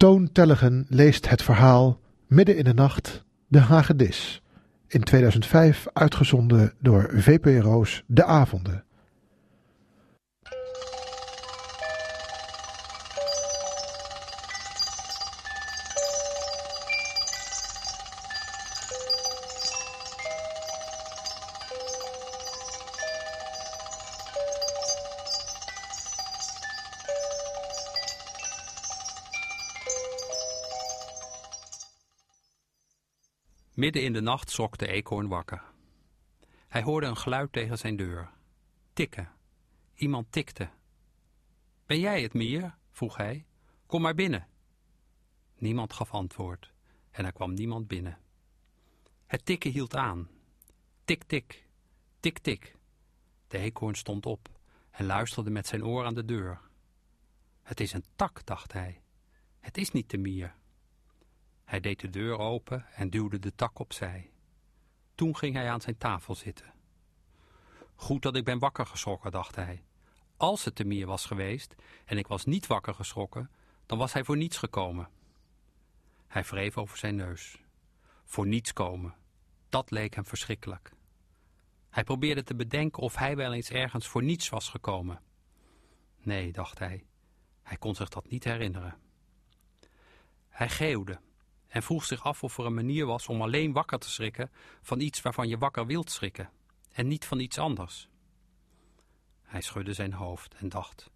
[0.00, 4.42] Toon Tellegen leest het verhaal Midden in de Nacht, de Hagedis.
[4.86, 8.84] In 2005 uitgezonden door VPRO's De Avonden.
[33.80, 35.62] Midden in de nacht schrok de eekhoorn wakker.
[36.68, 38.30] Hij hoorde een geluid tegen zijn deur.
[38.92, 39.32] Tikken.
[39.94, 40.68] Iemand tikte.
[41.86, 42.74] Ben jij het, Mier?
[42.90, 43.46] vroeg hij.
[43.86, 44.48] Kom maar binnen.
[45.58, 46.72] Niemand gaf antwoord
[47.10, 48.18] en er kwam niemand binnen.
[49.26, 50.28] Het tikken hield aan.
[51.04, 51.66] Tik, tik,
[52.20, 52.76] tik, tik.
[53.48, 54.48] De eekhoorn stond op
[54.90, 56.60] en luisterde met zijn oor aan de deur.
[57.62, 59.02] Het is een tak, dacht hij.
[59.60, 60.54] Het is niet de mier.
[61.70, 64.30] Hij deed de deur open en duwde de tak opzij.
[65.14, 66.72] Toen ging hij aan zijn tafel zitten.
[67.94, 69.84] Goed dat ik ben wakker geschrokken, dacht hij.
[70.36, 73.50] Als het de mier was geweest en ik was niet wakker geschrokken,
[73.86, 75.08] dan was hij voor niets gekomen.
[76.26, 77.58] Hij wreef over zijn neus.
[78.24, 79.14] Voor niets komen.
[79.68, 80.92] Dat leek hem verschrikkelijk.
[81.90, 85.22] Hij probeerde te bedenken of hij wel eens ergens voor niets was gekomen.
[86.18, 87.04] Nee, dacht hij.
[87.62, 88.98] Hij kon zich dat niet herinneren.
[90.48, 91.20] Hij geeuwde
[91.70, 94.50] en vroeg zich af of er een manier was om alleen wakker te schrikken
[94.82, 96.50] van iets waarvan je wakker wilt schrikken
[96.92, 98.08] en niet van iets anders.
[99.42, 101.10] Hij schudde zijn hoofd en dacht,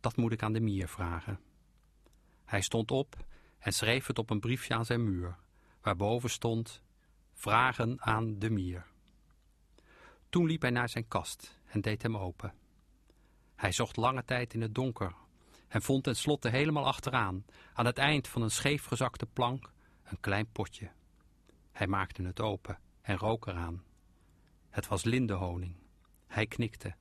[0.00, 1.40] dat moet ik aan de mier vragen.
[2.44, 3.16] Hij stond op
[3.58, 5.36] en schreef het op een briefje aan zijn muur,
[5.80, 6.82] waarboven stond,
[7.32, 8.86] vragen aan de mier.
[10.28, 12.54] Toen liep hij naar zijn kast en deed hem open.
[13.54, 15.14] Hij zocht lange tijd in het donker
[15.68, 19.70] en vond tenslotte helemaal achteraan, aan het eind van een scheefgezakte plank,
[20.12, 20.90] een klein potje.
[21.72, 23.82] Hij maakte het open en rook eraan.
[24.70, 25.76] Het was lindenhoning.
[26.26, 26.94] Hij knikte.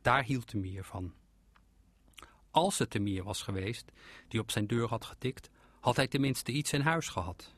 [0.00, 1.14] Daar hield de mier van.
[2.50, 3.92] Als het de mier was geweest
[4.28, 5.50] die op zijn deur had getikt,
[5.80, 7.54] had hij tenminste iets in huis gehad.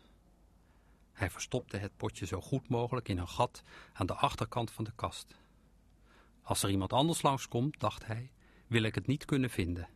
[1.12, 3.62] Hij verstopte het potje zo goed mogelijk in een gat
[3.93, 5.34] aan de achterkant van de kast.
[6.43, 8.31] Als er iemand anders langskomt, dacht hij,
[8.67, 9.89] wil ik het niet kunnen vinden.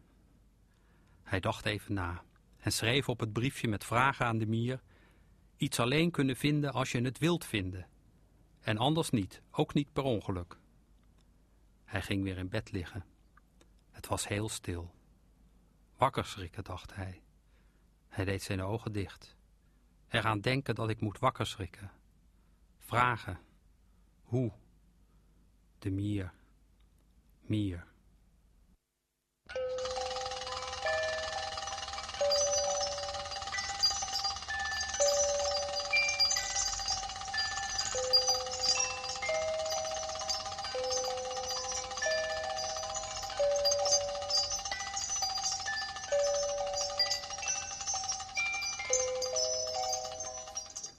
[1.22, 2.24] Hij dacht even na
[2.58, 4.82] en schreef op het briefje met vragen aan de mier
[5.58, 7.86] iets alleen kunnen vinden als je het wilt vinden.
[8.60, 10.58] En anders niet, ook niet per ongeluk.
[11.84, 13.04] Hij ging weer in bed liggen.
[13.90, 14.94] Het was heel stil.
[15.96, 17.22] Wakker schrikken, dacht hij.
[18.08, 19.36] Hij deed zijn ogen dicht.
[20.08, 21.90] Eraan denken dat ik moet wakker schrikken.
[22.78, 23.40] Vragen.
[24.22, 24.52] Hoe?
[25.78, 26.32] De mier.
[27.40, 27.86] Mier.